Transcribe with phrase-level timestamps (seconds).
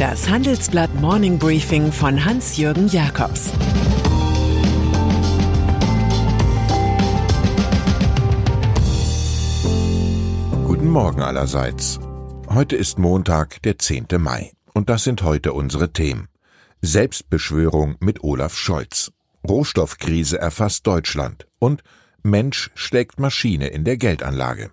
[0.00, 3.50] Das Handelsblatt Morning Briefing von Hans-Jürgen Jakobs
[10.64, 12.00] Guten Morgen allerseits.
[12.48, 14.06] Heute ist Montag, der 10.
[14.16, 14.52] Mai.
[14.72, 16.28] Und das sind heute unsere Themen.
[16.80, 19.12] Selbstbeschwörung mit Olaf Scholz.
[19.46, 21.46] Rohstoffkrise erfasst Deutschland.
[21.58, 21.82] Und
[22.22, 24.70] Mensch schlägt Maschine in der Geldanlage.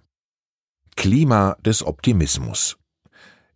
[0.96, 2.78] Klima des Optimismus.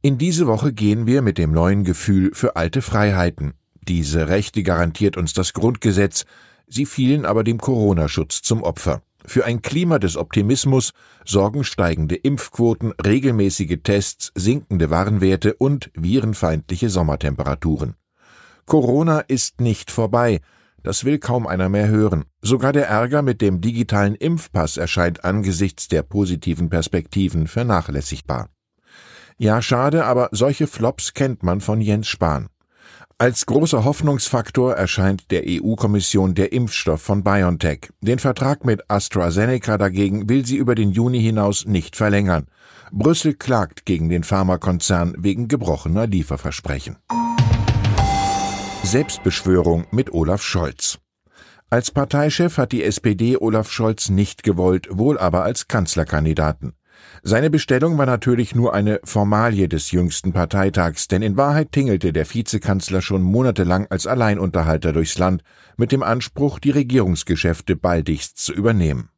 [0.04, 3.54] In diese Woche gehen wir mit dem neuen Gefühl für alte Freiheiten.
[3.88, 6.26] Diese Rechte garantiert uns das Grundgesetz,
[6.68, 9.04] sie fielen aber dem Corona-Schutz zum Opfer.
[9.24, 10.94] Für ein Klima des Optimismus
[11.24, 17.94] sorgen steigende Impfquoten, regelmäßige Tests, sinkende Warnwerte und virenfeindliche Sommertemperaturen.
[18.66, 20.40] Corona ist nicht vorbei,
[20.82, 22.26] das will kaum einer mehr hören.
[22.42, 28.50] Sogar der Ärger mit dem digitalen Impfpass erscheint angesichts der positiven Perspektiven vernachlässigbar.
[29.38, 32.50] Ja, schade, aber solche Flops kennt man von Jens Spahn.
[33.18, 37.90] Als großer Hoffnungsfaktor erscheint der EU-Kommission der Impfstoff von BioNTech.
[38.02, 42.48] Den Vertrag mit AstraZeneca dagegen will sie über den Juni hinaus nicht verlängern.
[42.92, 46.98] Brüssel klagt gegen den Pharmakonzern wegen gebrochener Lieferversprechen.
[48.82, 50.98] Selbstbeschwörung mit Olaf Scholz.
[51.70, 56.74] Als Parteichef hat die SPD Olaf Scholz nicht gewollt, wohl aber als Kanzlerkandidaten.
[57.24, 62.32] Seine Bestellung war natürlich nur eine Formalie des jüngsten Parteitags, denn in Wahrheit tingelte der
[62.32, 65.44] Vizekanzler schon monatelang als Alleinunterhalter durchs Land
[65.78, 69.10] mit dem Anspruch, die Regierungsgeschäfte baldigst zu übernehmen.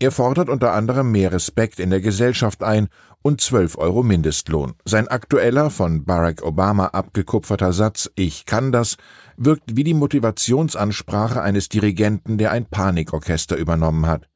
[0.00, 2.88] Er fordert unter anderem mehr Respekt in der Gesellschaft ein
[3.22, 4.74] und 12 Euro Mindestlohn.
[4.84, 8.96] Sein aktueller, von Barack Obama abgekupferter Satz Ich kann das
[9.36, 14.28] wirkt wie die Motivationsansprache eines Dirigenten, der ein Panikorchester übernommen hat.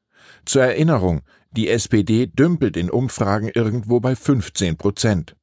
[0.45, 5.35] Zur Erinnerung, die SPD dümpelt in Umfragen irgendwo bei 15 Prozent.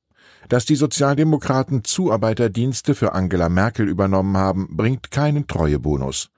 [0.49, 6.31] Dass die Sozialdemokraten Zuarbeiterdienste für Angela Merkel übernommen haben, bringt keinen Treuebonus.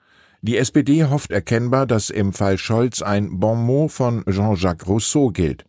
[0.42, 5.64] Die SPD hofft erkennbar, dass im Fall Scholz ein Bonmot von Jean-Jacques Rousseau gilt.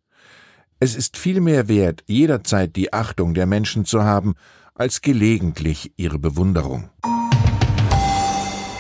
[0.80, 4.34] Es ist viel mehr wert, jederzeit die Achtung der Menschen zu haben,
[4.76, 6.90] als gelegentlich ihre Bewunderung.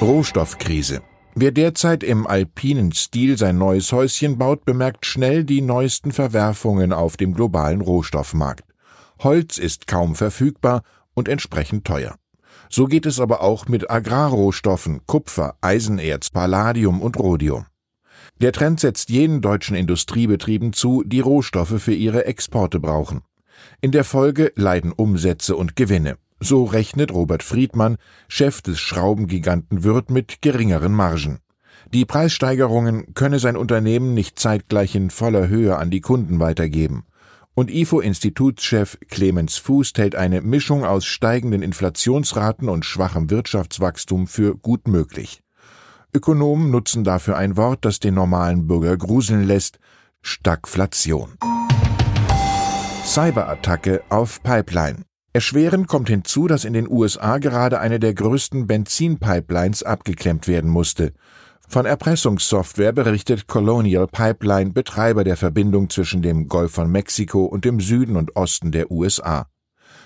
[0.01, 1.01] Rohstoffkrise
[1.35, 7.17] Wer derzeit im alpinen Stil sein neues Häuschen baut, bemerkt schnell die neuesten Verwerfungen auf
[7.17, 8.63] dem globalen Rohstoffmarkt.
[9.19, 10.83] Holz ist kaum verfügbar
[11.15, 12.15] und entsprechend teuer.
[12.69, 17.65] So geht es aber auch mit Agrarrohstoffen, Kupfer, Eisenerz, Palladium und Rhodium.
[18.41, 23.21] Der Trend setzt jenen deutschen Industriebetrieben zu, die Rohstoffe für ihre Exporte brauchen.
[23.81, 26.17] In der Folge leiden Umsätze und Gewinne.
[26.43, 27.95] So rechnet Robert Friedmann,
[28.27, 31.39] Chef des Schraubengiganten Würth, mit geringeren Margen.
[31.93, 37.05] Die Preissteigerungen könne sein Unternehmen nicht zeitgleich in voller Höhe an die Kunden weitergeben.
[37.53, 44.89] Und IFO-Institutschef Clemens Fuß hält eine Mischung aus steigenden Inflationsraten und schwachem Wirtschaftswachstum für gut
[44.89, 45.41] möglich.
[46.13, 49.79] Ökonomen nutzen dafür ein Wort, das den normalen Bürger gruseln lässt,
[50.21, 51.37] Stagflation.
[53.05, 55.05] Cyberattacke auf Pipeline.
[55.35, 61.13] Erschwerend kommt hinzu, dass in den USA gerade eine der größten Benzinpipelines abgeklemmt werden musste.
[61.67, 67.79] Von Erpressungssoftware berichtet Colonial Pipeline, Betreiber der Verbindung zwischen dem Golf von Mexiko und dem
[67.79, 69.47] Süden und Osten der USA.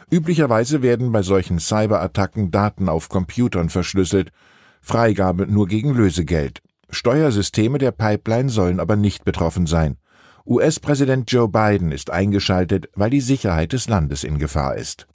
[0.10, 4.32] Üblicherweise werden bei solchen Cyberattacken Daten auf Computern verschlüsselt,
[4.80, 6.62] Freigabe nur gegen Lösegeld.
[6.90, 9.98] Steuersysteme der Pipeline sollen aber nicht betroffen sein.
[10.50, 15.06] US-Präsident Joe Biden ist eingeschaltet, weil die Sicherheit des Landes in Gefahr ist.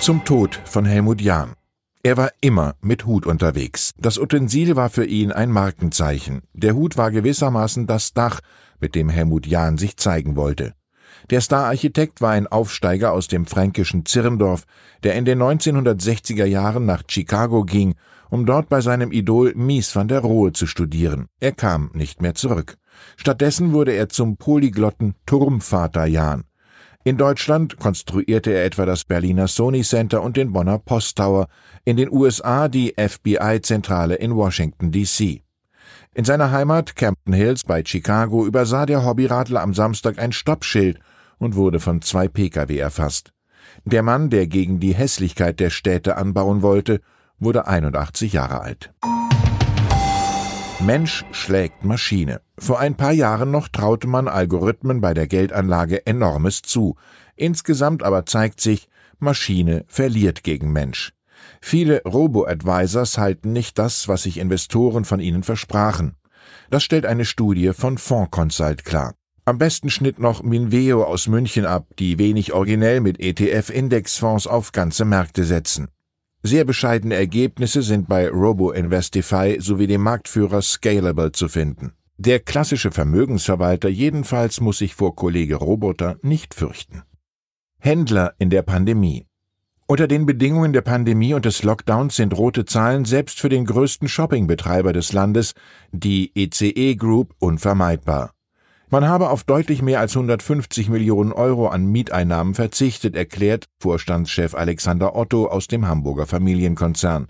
[0.00, 1.54] Zum Tod von Helmut Jahn.
[2.04, 3.94] Er war immer mit Hut unterwegs.
[3.98, 6.42] Das Utensil war für ihn ein Markenzeichen.
[6.52, 8.38] Der Hut war gewissermaßen das Dach,
[8.78, 10.74] mit dem Helmut Jahn sich zeigen wollte.
[11.30, 14.66] Der Stararchitekt war ein Aufsteiger aus dem fränkischen Zirndorf,
[15.02, 17.96] der in den 1960er Jahren nach Chicago ging,
[18.30, 21.26] um dort bei seinem Idol Mies van der Rohe zu studieren.
[21.40, 22.76] Er kam nicht mehr zurück.
[23.16, 26.44] Stattdessen wurde er zum polyglotten Turmvater Jan.
[27.04, 31.48] In Deutschland konstruierte er etwa das Berliner Sony Center und den Bonner Post Tower,
[31.84, 35.42] in den USA die FBI-Zentrale in Washington, D.C.
[36.14, 40.98] In seiner Heimat Campton Hills bei Chicago übersah der Hobbyradler am Samstag ein Stoppschild
[41.38, 43.32] und wurde von zwei Pkw erfasst.
[43.84, 47.00] Der Mann, der gegen die Hässlichkeit der Städte anbauen wollte,
[47.38, 48.92] wurde 81 Jahre alt.
[50.80, 52.40] Mensch schlägt Maschine.
[52.56, 56.94] Vor ein paar Jahren noch traute man Algorithmen bei der Geldanlage enormes zu.
[57.34, 58.88] Insgesamt aber zeigt sich,
[59.18, 61.12] Maschine verliert gegen Mensch.
[61.60, 66.14] Viele Robo-Advisors halten nicht das, was sich Investoren von ihnen versprachen.
[66.70, 69.14] Das stellt eine Studie von Fonds Consult klar.
[69.44, 75.04] Am besten schnitt noch Minveo aus München ab, die wenig originell mit ETF-Indexfonds auf ganze
[75.04, 75.88] Märkte setzen.
[76.42, 81.92] Sehr bescheidene Ergebnisse sind bei Robo-Investify sowie dem Marktführer Scalable zu finden.
[82.16, 87.02] Der klassische Vermögensverwalter jedenfalls muss sich vor Kollege Roboter nicht fürchten.
[87.78, 89.26] Händler in der Pandemie.
[89.86, 94.08] Unter den Bedingungen der Pandemie und des Lockdowns sind rote Zahlen selbst für den größten
[94.08, 95.54] Shoppingbetreiber des Landes,
[95.92, 98.32] die ECE Group, unvermeidbar.
[98.90, 105.14] Man habe auf deutlich mehr als 150 Millionen Euro an Mieteinnahmen verzichtet, erklärt Vorstandschef Alexander
[105.14, 107.28] Otto aus dem Hamburger Familienkonzern.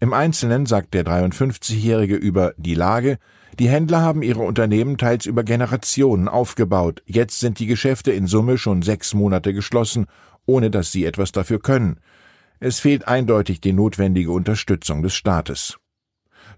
[0.00, 3.18] Im Einzelnen sagt der 53-Jährige über die Lage,
[3.58, 7.02] die Händler haben ihre Unternehmen teils über Generationen aufgebaut.
[7.06, 10.06] Jetzt sind die Geschäfte in Summe schon sechs Monate geschlossen
[10.48, 12.00] ohne dass sie etwas dafür können.
[12.58, 15.76] Es fehlt eindeutig die notwendige Unterstützung des Staates.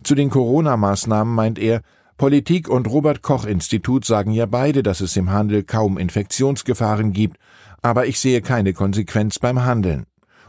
[0.02, 1.82] Zu den Corona-Maßnahmen meint er,
[2.20, 7.38] Politik und Robert Koch Institut sagen ja beide, dass es im Handel kaum Infektionsgefahren gibt,
[7.80, 10.04] aber ich sehe keine Konsequenz beim Handeln.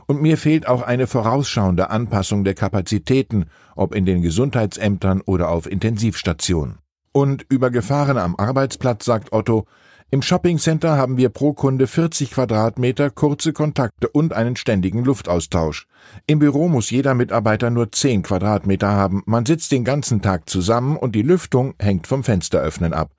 [0.06, 5.66] Und mir fehlt auch eine vorausschauende Anpassung der Kapazitäten, ob in den Gesundheitsämtern oder auf
[5.66, 6.80] Intensivstationen.
[7.14, 9.66] Und über Gefahren am Arbeitsplatz sagt Otto,
[10.12, 15.88] im Shoppingcenter haben wir pro Kunde 40 Quadratmeter, kurze Kontakte und einen ständigen Luftaustausch.
[16.28, 19.24] Im Büro muss jeder Mitarbeiter nur 10 Quadratmeter haben.
[19.26, 23.12] Man sitzt den ganzen Tag zusammen und die Lüftung hängt vom Fensteröffnen ab.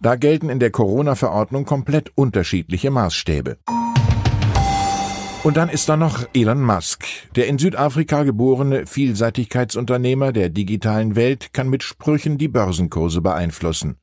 [0.00, 3.56] Da gelten in der Corona-Verordnung komplett unterschiedliche Maßstäbe.
[5.42, 7.06] Und dann ist da noch Elon Musk.
[7.34, 13.96] Der in Südafrika geborene Vielseitigkeitsunternehmer der digitalen Welt kann mit Sprüchen die Börsenkurse beeinflussen.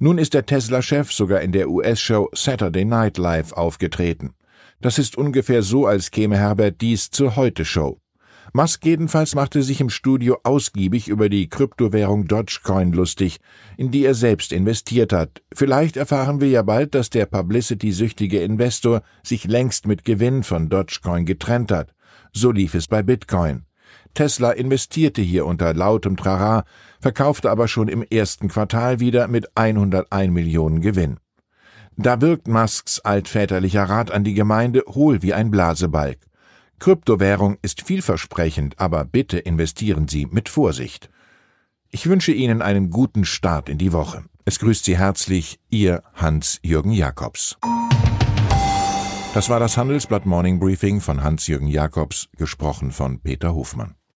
[0.00, 4.32] Nun ist der Tesla-Chef sogar in der US-Show Saturday Night Live aufgetreten.
[4.80, 8.00] Das ist ungefähr so, als käme Herbert Dies zur Heute-Show.
[8.52, 13.38] Musk jedenfalls machte sich im Studio ausgiebig über die Kryptowährung Dogecoin lustig,
[13.76, 15.42] in die er selbst investiert hat.
[15.52, 21.26] Vielleicht erfahren wir ja bald, dass der publicity-süchtige Investor sich längst mit Gewinn von Dogecoin
[21.26, 21.92] getrennt hat.
[22.32, 23.67] So lief es bei Bitcoin.
[24.18, 26.64] Tesla investierte hier unter lautem Trara,
[27.00, 31.20] verkaufte aber schon im ersten Quartal wieder mit 101 Millionen Gewinn.
[31.96, 36.18] Da wirkt Musks altväterlicher Rat an die Gemeinde hohl wie ein Blasebalg.
[36.80, 41.10] Kryptowährung ist vielversprechend, aber bitte investieren Sie mit Vorsicht.
[41.88, 44.24] Ich wünsche Ihnen einen guten Start in die Woche.
[44.44, 47.56] Es grüßt Sie herzlich Ihr Hans-Jürgen Jakobs.
[49.32, 53.94] Das war das Handelsblatt Morning Briefing von Hans-Jürgen Jakobs, gesprochen von Peter Hofmann.